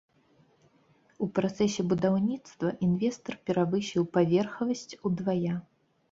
[1.25, 5.53] У працэсе будаўніцтва інвестар перавысіў паверхавасць удвая.